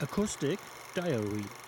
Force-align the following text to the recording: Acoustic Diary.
Acoustic 0.00 0.60
Diary. 0.94 1.67